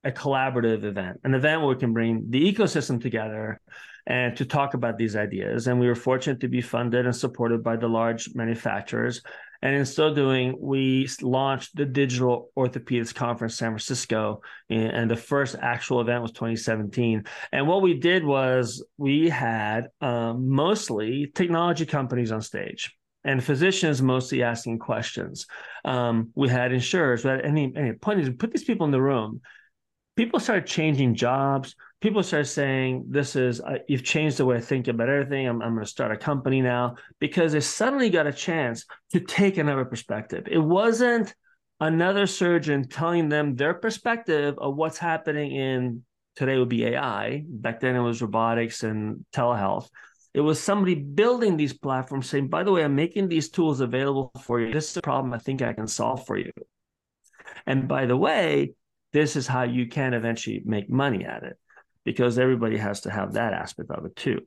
[0.03, 3.61] a collaborative event, an event where we can bring the ecosystem together
[4.07, 5.67] and to talk about these ideas.
[5.67, 9.21] And we were fortunate to be funded and supported by the large manufacturers.
[9.61, 14.41] And in so doing, we launched the Digital Orthopedics Conference San Francisco.
[14.69, 17.23] And the first actual event was 2017.
[17.51, 24.01] And what we did was we had um, mostly technology companies on stage and physicians
[24.01, 25.45] mostly asking questions.
[25.85, 29.41] Um, we had insurers, we had any, any put these people in the room
[30.15, 31.75] people started changing jobs.
[32.01, 35.47] People started saying, "This is uh, you've changed the way I think about everything.
[35.47, 39.19] I'm, I'm going to start a company now," because they suddenly got a chance to
[39.19, 40.47] take another perspective.
[40.49, 41.33] It wasn't
[41.79, 46.03] another surgeon telling them their perspective of what's happening in
[46.35, 47.43] today would be AI.
[47.47, 49.87] Back then it was robotics and telehealth.
[50.33, 54.31] It was somebody building these platforms saying, by the way, I'm making these tools available
[54.43, 54.71] for you.
[54.71, 56.51] This is a problem I think I can solve for you.
[57.67, 58.73] And by the way,
[59.13, 61.57] this is how you can eventually make money at it
[62.05, 64.41] because everybody has to have that aspect of it too.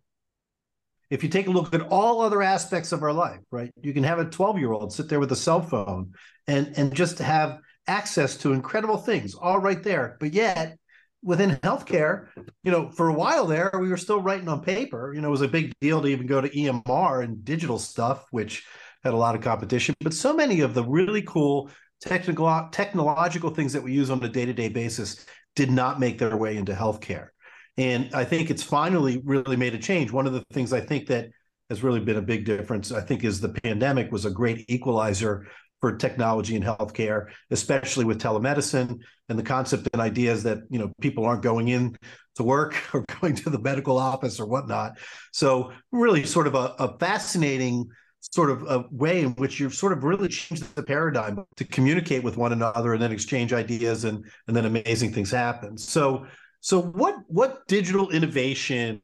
[1.11, 3.71] If you take a look at all other aspects of our life, right?
[3.83, 6.15] You can have a 12 year old sit there with a cell phone
[6.47, 10.17] and, and just have access to incredible things all right there.
[10.19, 10.79] But yet,
[11.23, 12.29] within healthcare,
[12.63, 15.13] you know, for a while there, we were still writing on paper.
[15.15, 18.27] You know, it was a big deal to even go to EMR and digital stuff,
[18.31, 18.67] which
[19.03, 19.95] had a lot of competition.
[20.01, 24.29] But so many of the really cool technical technological things that we use on a
[24.29, 25.25] day-to-day basis
[25.57, 27.29] did not make their way into healthcare.
[27.77, 30.13] And I think it's finally really made a change.
[30.13, 31.31] One of the things I think that
[31.71, 35.47] has really been a big difference, I think, is the pandemic was a great equalizer
[35.81, 40.93] for technology in healthcare, especially with telemedicine and the concept and ideas that you know
[41.01, 41.97] people aren't going in
[42.37, 44.99] to work or going to the medical office or whatnot.
[45.33, 47.87] So really, sort of a, a fascinating
[48.33, 52.23] sort of a way in which you've sort of really changed the paradigm to communicate
[52.25, 55.77] with one another and then exchange ideas and and then amazing things happen.
[55.77, 56.25] So
[56.65, 58.99] so what what digital innovation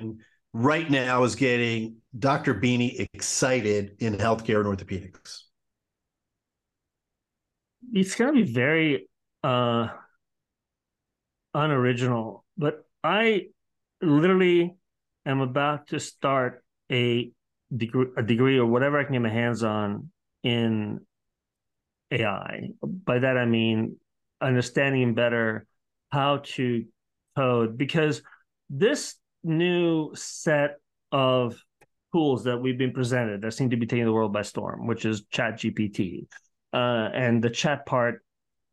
[0.55, 2.55] right now is getting Dr.
[2.55, 5.43] Bini excited in healthcare and orthopedics?
[7.93, 9.09] it's going to be very
[9.43, 9.89] uh
[11.55, 13.47] unoriginal but i
[14.01, 14.77] literally
[15.27, 17.31] am about to start a
[17.75, 20.11] degree a degree or whatever i can get my hands on
[20.45, 21.01] in
[22.13, 23.97] ai by that i mean
[24.41, 25.67] understanding better
[26.11, 26.85] how to
[27.37, 28.23] code because
[28.69, 30.77] this new set
[31.13, 31.63] of
[32.13, 35.05] tools that we've been presented that seem to be taking the world by storm which
[35.05, 36.27] is chat gpt
[36.73, 38.23] uh, and the chat part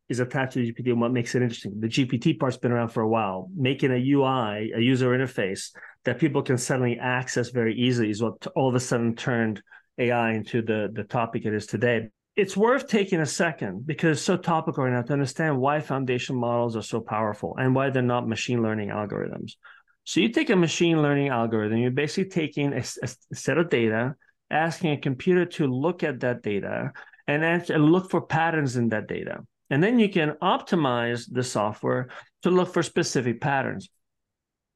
[0.08, 1.78] is attached to GPT and what makes it interesting.
[1.80, 3.50] The GPT part's been around for a while.
[3.54, 5.70] Making a UI, a user interface
[6.04, 9.62] that people can suddenly access very easily is what all of a sudden turned
[9.98, 12.08] AI into the, the topic it is today.
[12.38, 16.36] It's worth taking a second because it's so topical right now to understand why foundation
[16.36, 19.56] models are so powerful and why they're not machine learning algorithms.
[20.04, 24.14] So you take a machine learning algorithm, you're basically taking a, a set of data,
[24.52, 26.92] asking a computer to look at that data
[27.26, 29.40] and, and look for patterns in that data.
[29.68, 32.06] And then you can optimize the software
[32.44, 33.88] to look for specific patterns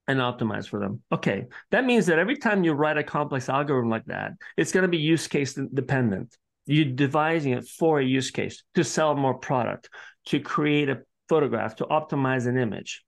[0.08, 1.00] and optimize for them.
[1.12, 4.82] Okay, that means that every time you write a complex algorithm like that, it's going
[4.82, 6.36] to be use case dependent.
[6.66, 9.88] You're devising it for a use case to sell more product,
[10.26, 13.04] to create a photograph, to optimize an image.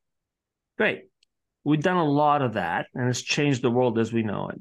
[0.77, 1.05] Great.
[1.63, 4.61] We've done a lot of that and it's changed the world as we know it.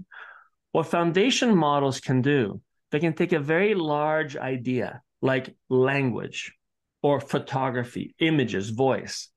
[0.72, 2.62] What foundation models can do
[2.94, 6.54] they can take a very large idea like language
[7.02, 9.30] or photography, images, voice,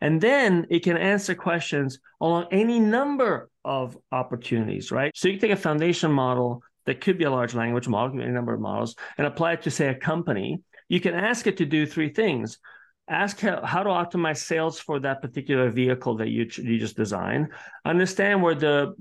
[0.00, 5.12] and then it can answer questions along any number of opportunities, right?
[5.14, 8.54] So you take a foundation model that could be a large language model, any number
[8.54, 10.62] of models, and apply it to, say, a company.
[10.88, 12.58] You can ask it to do three things.
[13.06, 17.48] Ask how, how to optimize sales for that particular vehicle that you, you just designed.
[17.84, 18.94] Understand where the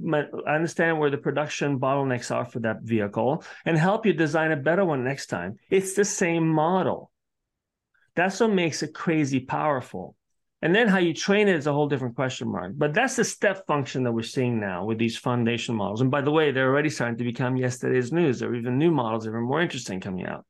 [0.45, 4.83] understand where the production bottlenecks are for that vehicle and help you design a better
[4.83, 5.55] one next time.
[5.69, 7.11] It's the same model.
[8.15, 10.17] That's what makes it crazy powerful
[10.63, 12.71] and then how you train it is a whole different question mark.
[12.77, 15.99] But that's the step function that we're seeing now with these foundation models.
[15.99, 18.39] And by the way they're already starting to become yesterday's news.
[18.39, 20.45] There are even new models that are more interesting coming out.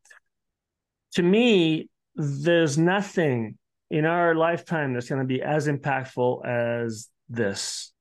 [1.16, 3.58] To me there's nothing
[3.90, 7.92] in our lifetime that's going to be as impactful as this,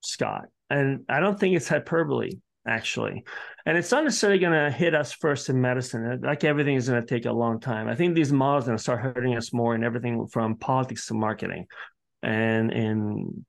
[0.00, 0.46] Scott.
[0.70, 3.24] And I don't think it's hyperbole, actually.
[3.66, 6.20] And it's not necessarily going to hit us first in medicine.
[6.22, 7.88] Like everything is going to take a long time.
[7.88, 11.06] I think these models are going to start hurting us more in everything from politics
[11.06, 11.66] to marketing.
[12.22, 13.44] And and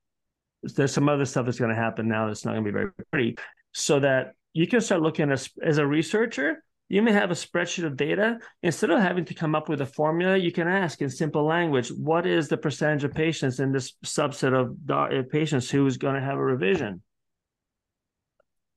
[0.64, 2.92] there's some other stuff that's going to happen now that's not going to be very
[3.12, 3.38] pretty.
[3.74, 7.86] So that you can start looking as as a researcher you may have a spreadsheet
[7.86, 8.38] of data.
[8.62, 11.90] Instead of having to come up with a formula, you can ask in simple language,
[11.90, 16.22] what is the percentage of patients in this subset of patients who is going to
[16.22, 17.02] have a revision?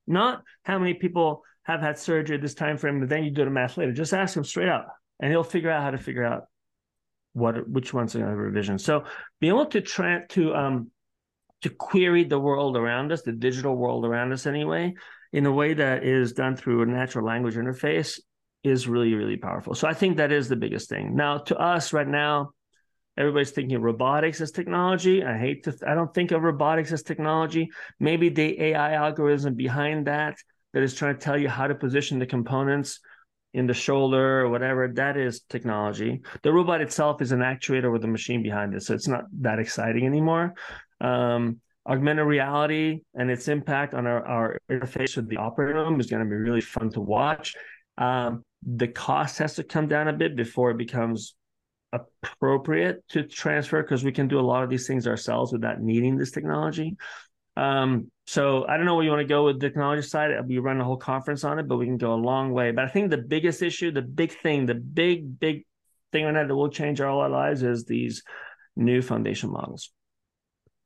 [0.07, 3.43] Not how many people have had surgery at this time frame, but then you do
[3.43, 3.91] the math later.
[3.91, 4.87] Just ask him straight up,
[5.19, 6.43] and he'll figure out how to figure out
[7.33, 8.79] what which ones are going to have revision.
[8.79, 9.03] So
[9.39, 10.91] being able to try to um
[11.61, 14.93] to query the world around us, the digital world around us anyway,
[15.33, 18.19] in a way that is done through a natural language interface
[18.63, 19.73] is really, really powerful.
[19.73, 21.15] So I think that is the biggest thing.
[21.15, 22.51] Now, to us right now,
[23.17, 25.23] everybody's thinking robotics as technology.
[25.23, 27.69] I hate to, I don't think of robotics as technology.
[27.99, 30.37] Maybe the AI algorithm behind that
[30.73, 32.99] that is trying to tell you how to position the components
[33.53, 36.21] in the shoulder or whatever, that is technology.
[36.43, 39.57] The robot itself is an actuator with a machine behind it, so it's not that
[39.57, 40.53] exciting anymore.
[41.01, 46.07] Um, augmented reality and its impact on our, our interface with the operating room is
[46.07, 47.55] going to be really fun to watch.
[47.97, 51.35] Um, the cost has to come down a bit before it becomes
[51.93, 56.17] appropriate to transfer because we can do a lot of these things ourselves without needing
[56.17, 56.97] this technology.
[57.55, 60.31] Um, so I don't know where you want to go with the technology side.
[60.47, 62.71] We run a whole conference on it, but we can go a long way.
[62.71, 65.65] But I think the biggest issue, the big thing, the big, big
[66.11, 68.23] thing on that that will change all our lives is these
[68.75, 69.91] new foundation models.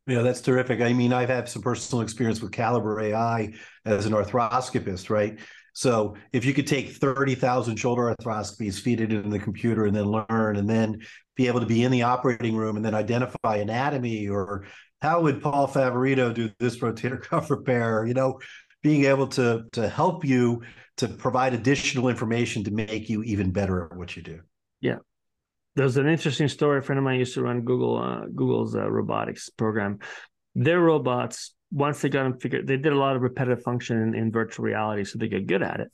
[0.08, 0.82] Yeah, that's terrific.
[0.82, 3.54] I mean, I've had some personal experience with Caliber AI
[3.86, 5.40] as an arthroscopist, right?
[5.74, 10.06] So if you could take 30,000 shoulder arthroscopies, feed it into the computer, and then
[10.06, 11.02] learn, and then
[11.36, 14.66] be able to be in the operating room and then identify anatomy or
[15.02, 18.06] how would Paul Favorito do this rotator cuff repair?
[18.06, 18.40] You know,
[18.84, 20.64] being able to to help you
[20.98, 24.42] to provide additional information to make you even better at what you do.
[24.82, 24.98] Yeah,
[25.76, 26.80] there's an interesting story.
[26.80, 30.00] A friend of mine used to run Google uh, Google's uh, robotics program.
[30.54, 34.16] Their robots, once they got them figured, they did a lot of repetitive function in,
[34.16, 35.92] in virtual reality, so they get good at it.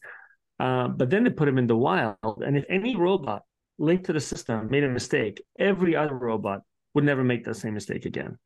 [0.59, 3.43] Uh, but then they put them in the wild, and if any robot
[3.77, 6.61] linked to the system made a mistake, every other robot
[6.93, 8.37] would never make that same mistake again.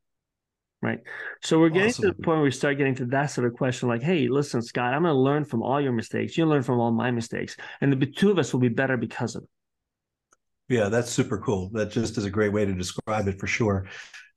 [0.84, 1.00] Right.
[1.44, 2.06] So we're getting awesome.
[2.06, 4.64] to the point where we start getting to that sort of question like, hey, listen,
[4.64, 6.36] Scott, I'm going to learn from all your mistakes.
[6.36, 7.56] You learn from all my mistakes.
[7.82, 9.50] And the two of us will be better because of it.
[10.70, 11.70] Yeah, that's super cool.
[11.74, 13.86] That just is a great way to describe it for sure.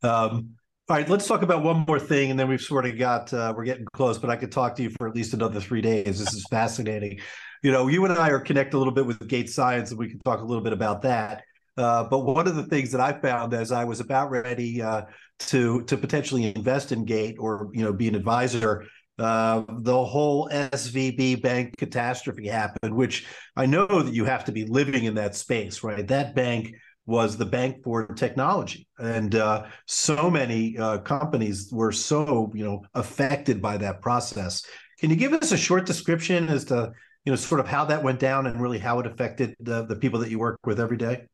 [0.02, 0.50] Um,
[0.88, 3.54] all right, let's talk about one more thing, and then we've sort of got uh,
[3.56, 4.18] we're getting close.
[4.18, 6.18] But I could talk to you for at least another three days.
[6.18, 7.20] This is fascinating.
[7.62, 10.10] You know, you and I are connected a little bit with Gate Science, and we
[10.10, 11.44] can talk a little bit about that.
[11.78, 15.04] Uh, but one of the things that I found as I was about ready uh,
[15.38, 18.84] to to potentially invest in Gate or you know be an advisor
[19.18, 24.66] uh, the whole SVB bank catastrophe happened, which I know that you have to be
[24.66, 26.06] living in that space, right?
[26.08, 26.74] That bank
[27.06, 32.82] was the bank for technology, and uh, so many uh, companies were so you know
[32.94, 34.64] affected by that process.
[35.00, 36.92] Can you give us a short description as to
[37.24, 39.96] you know sort of how that went down and really how it affected the, the
[39.96, 41.26] people that you work with every day?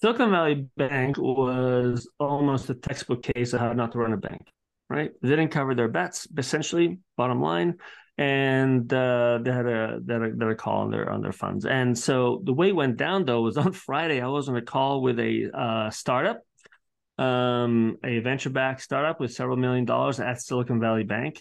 [0.00, 4.46] Silicon Valley Bank was almost a textbook case of how not to run a bank
[4.90, 5.10] right?
[5.22, 7.78] They didn't cover their bets, essentially, bottom line.
[8.18, 11.22] And uh, they had a they had a, they had a call on their on
[11.22, 11.64] their funds.
[11.64, 14.20] And so the way it went down though was on Friday.
[14.20, 16.42] I was on a call with a uh, startup,
[17.16, 21.40] um, a venture backed startup with several million dollars at Silicon Valley Bank,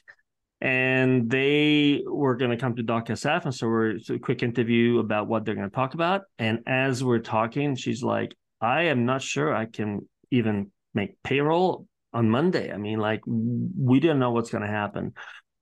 [0.61, 3.45] and they were going to come to DocSF.
[3.45, 6.21] And so we're so a quick interview about what they're going to talk about.
[6.37, 11.87] And as we're talking, she's like, "I am not sure I can even make payroll
[12.13, 12.71] on Monday.
[12.71, 15.13] I mean, like we didn't know what's going to happen.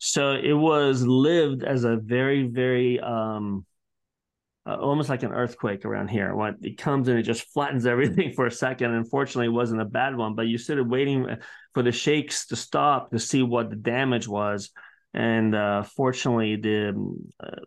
[0.05, 3.65] So it was lived as a very, very um,
[4.67, 6.35] uh, almost like an earthquake around here.
[6.35, 8.93] When it comes and it just flattens everything for a second.
[8.93, 11.27] Unfortunately, it wasn't a bad one, but you started waiting
[11.73, 14.71] for the shakes to stop to see what the damage was.
[15.13, 16.89] And uh, fortunately, the
[17.39, 17.61] uh,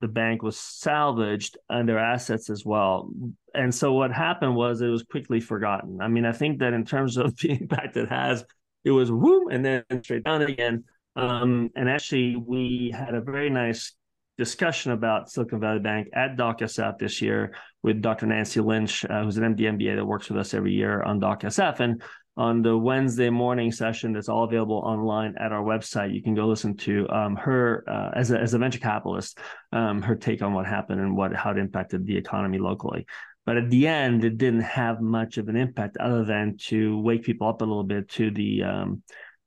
[0.00, 3.10] the bank was salvaged and their assets as well.
[3.54, 6.00] And so what happened was it was quickly forgotten.
[6.02, 8.44] I mean, I think that in terms of the impact it has,
[8.84, 10.84] it was whoop and then straight down again.
[11.16, 13.92] Um, and actually, we had a very nice
[14.38, 18.26] discussion about Silicon Valley Bank at DocSF this year with Dr.
[18.26, 21.80] Nancy Lynch, uh, who's an MD MBA that works with us every year on DocSF.
[21.80, 22.02] And
[22.36, 26.14] on the Wednesday morning session that's all available online at our website.
[26.14, 29.38] You can go listen to um, her uh, as, a, as a venture capitalist,
[29.72, 33.06] um, her take on what happened and what how it impacted the economy locally.
[33.46, 37.22] But at the end, it didn't have much of an impact other than to wake
[37.22, 39.02] people up a little bit to the um,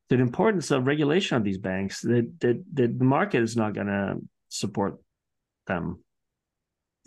[0.10, 2.02] the importance of regulation of these banks.
[2.02, 4.18] That that, that the market is not going to
[4.50, 5.00] support
[5.68, 6.00] them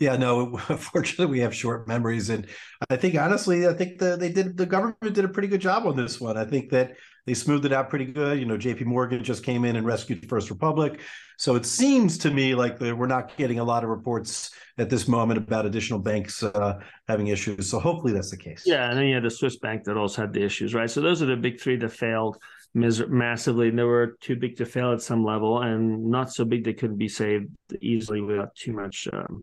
[0.03, 2.29] yeah, no, unfortunately we have short memories.
[2.29, 2.47] And
[2.89, 5.85] I think honestly, I think the, they did the government did a pretty good job
[5.85, 6.37] on this one.
[6.37, 8.37] I think that they smoothed it out pretty good.
[8.37, 10.99] You know, JP Morgan just came in and rescued First Republic.
[11.37, 15.07] So it seems to me like we're not getting a lot of reports at this
[15.07, 17.69] moment about additional banks uh, having issues.
[17.69, 18.63] So hopefully that's the case.
[18.65, 20.89] Yeah, and then you had the Swiss bank that also had the issues, right?
[20.89, 22.37] So those are the big three that failed
[22.73, 23.69] mis- massively.
[23.69, 26.73] And they were too big to fail at some level, and not so big they
[26.73, 27.49] couldn't be saved
[27.81, 29.41] easily without too much um,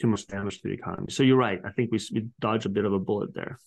[0.00, 1.10] too much damage to the economy.
[1.10, 1.60] So you're right.
[1.64, 3.58] I think we we dodge a bit of a bullet there.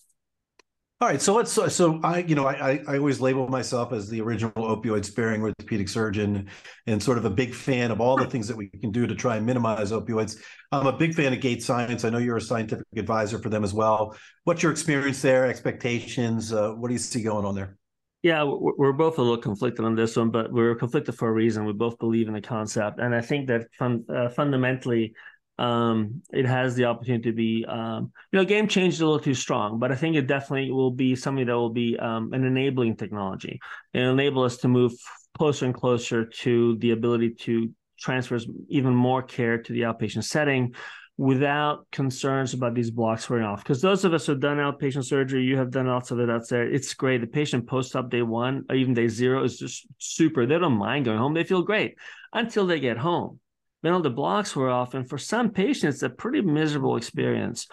[1.02, 1.52] All right, so let's.
[1.52, 5.90] So I, you know, I I always label myself as the original opioid sparing orthopedic
[5.90, 6.48] surgeon,
[6.86, 9.16] and sort of a big fan of all the things that we can do to
[9.16, 10.38] try and minimize opioids.
[10.72, 12.06] I'm a big fan of Gate Science.
[12.06, 14.16] I know you're a scientific advisor for them as well.
[14.44, 15.48] What's your experience there?
[15.48, 16.54] Expectations?
[16.54, 17.78] Uh, what do you see going on there?
[18.24, 21.66] Yeah, we're both a little conflicted on this one, but we're conflicted for a reason.
[21.66, 25.16] We both believe in the concept, and I think that fun, uh, fundamentally,
[25.58, 29.34] um, it has the opportunity to be, um, you know, game changed a little too
[29.34, 32.96] strong, but I think it definitely will be something that will be um, an enabling
[32.96, 33.60] technology.
[33.94, 34.94] It'll enable us to move
[35.36, 40.76] closer and closer to the ability to transfer even more care to the outpatient setting
[41.22, 43.62] without concerns about these blocks wearing off.
[43.62, 46.50] Because those of us who've done outpatient surgery, you have done lots of it out
[46.50, 46.68] there.
[46.68, 47.22] It's great.
[47.22, 50.48] The patient post op day one or even day zero is just super.
[50.48, 51.36] They don't mind going home.
[51.36, 51.96] They feel great
[52.34, 53.40] until they get home.
[53.84, 54.96] Then all the blocks wear off.
[54.96, 57.68] And for some patients, it's a pretty miserable experience.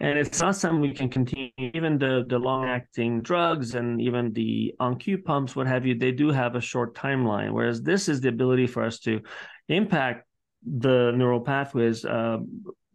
[0.00, 1.50] And it's not something we can continue.
[1.58, 6.12] Even the, the long acting drugs and even the On-Q pumps, what have you, they
[6.12, 7.52] do have a short timeline.
[7.52, 9.20] Whereas this is the ability for us to
[9.68, 10.22] impact
[10.66, 12.38] the neural pathways uh,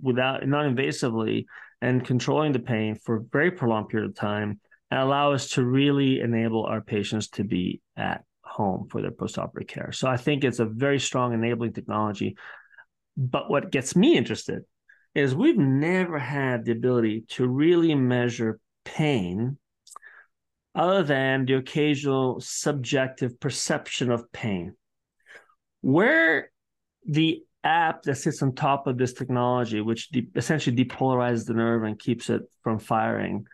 [0.02, 1.45] without non-invasively
[1.82, 5.64] and controlling the pain for a very prolonged period of time and allow us to
[5.64, 9.91] really enable our patients to be at home for their postoperative care.
[9.91, 12.36] So I think it's a very strong enabling technology.
[13.18, 14.64] But what gets me interested
[15.16, 19.58] is we've never had the ability to really measure pain
[20.74, 24.76] other than the occasional subjective perception of pain.
[25.82, 26.52] Where
[27.06, 31.84] the app that sits on top of this technology, which de- essentially depolarizes the nerve
[31.84, 33.45] and keeps it from firing,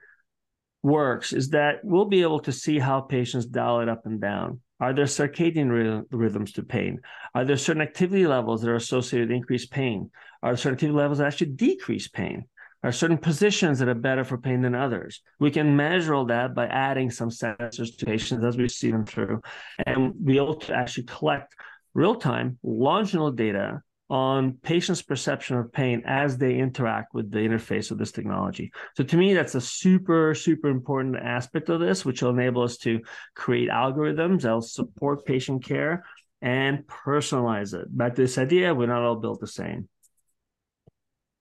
[0.83, 4.61] works is that we'll be able to see how patients dial it up and down.
[4.79, 6.99] Are there circadian ry- rhythms to pain?
[7.33, 10.11] Are there certain activity levels that are associated with increased pain?
[10.43, 12.45] Are certain activity levels that actually decrease pain?
[12.83, 15.21] Are certain positions that are better for pain than others?
[15.39, 19.05] We can measure all that by adding some sensors to patients as we see them
[19.05, 19.41] through
[19.85, 21.55] and be able to actually collect
[21.95, 27.91] real time longitudinal data on patients' perception of pain as they interact with the interface
[27.91, 28.71] of this technology.
[28.95, 32.77] So to me, that's a super, super important aspect of this, which will enable us
[32.79, 33.01] to
[33.35, 36.05] create algorithms that'll support patient care
[36.41, 37.87] and personalize it.
[37.89, 39.89] But this idea, we're not all built the same.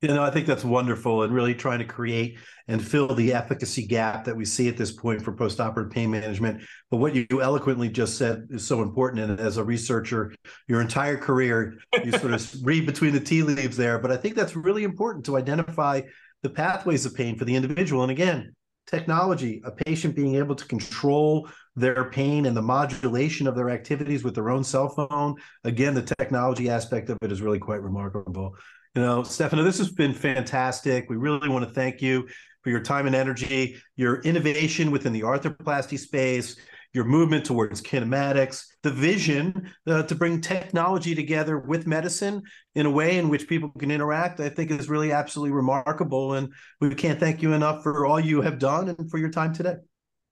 [0.06, 2.38] You know, I think that's wonderful and really trying to create
[2.68, 6.62] and fill the efficacy gap that we see at this point for postoperative pain management.
[6.92, 9.28] But what you eloquently just said is so important.
[9.28, 10.32] And as a researcher,
[10.68, 13.98] your entire career, you sort of read between the tea leaves there.
[13.98, 16.02] But I think that's really important to identify
[16.44, 18.02] the pathways of pain for the individual.
[18.02, 18.54] And again,
[18.86, 24.22] technology, a patient being able to control their pain and the modulation of their activities
[24.22, 25.34] with their own cell phone.
[25.64, 28.54] Again, the technology aspect of it is really quite remarkable.
[28.96, 31.10] You know, Stefano, this has been fantastic.
[31.10, 32.26] We really want to thank you
[32.62, 36.56] for your time and energy, your innovation within the arthroplasty space,
[36.94, 42.40] your movement towards kinematics, the vision uh, to bring technology together with medicine
[42.74, 46.32] in a way in which people can interact, I think is really absolutely remarkable.
[46.32, 49.52] And we can't thank you enough for all you have done and for your time
[49.52, 49.74] today.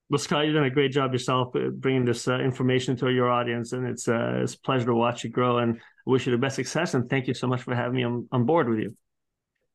[0.09, 3.31] Well, Scott, you've done a great job yourself uh, bringing this uh, information to your
[3.31, 5.59] audience, and it's, uh, it's a pleasure to watch you grow.
[5.59, 6.95] And wish you the best success.
[6.95, 8.97] And thank you so much for having me on, on board with you.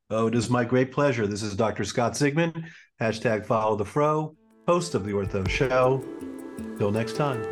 [0.10, 1.28] Oh, it is my great pleasure.
[1.28, 1.84] This is Dr.
[1.84, 2.66] Scott Sigman,
[3.00, 4.36] hashtag follow the fro,
[4.68, 6.04] host of the Ortho Show.
[6.78, 7.46] Till next time.